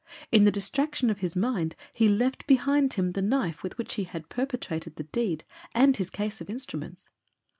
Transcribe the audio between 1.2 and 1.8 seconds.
mind